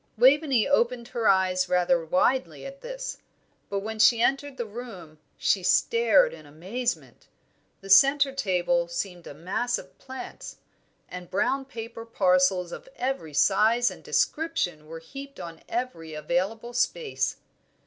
[0.17, 3.19] Waveney opened her eyes rather widely at this;
[3.69, 7.27] but when she entered the room, she stared in amazement.
[7.81, 10.57] The centre table seemed a mass of plants,
[11.07, 17.37] and brown paper parcels of every size and description were heaped on every available space.